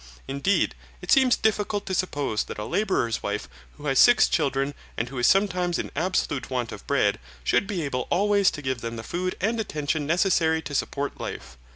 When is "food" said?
9.03-9.35